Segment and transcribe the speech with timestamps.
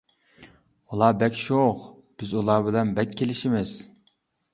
[0.93, 1.83] ئۇلار بەك شوخ،
[2.21, 3.75] بىز ئۇلار بىلەن بەك كېلىشىمىز.